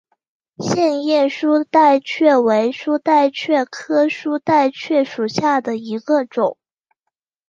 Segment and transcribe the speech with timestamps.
[0.57, 6.57] 线叶书带蕨为书带蕨科书带蕨属下的一个种。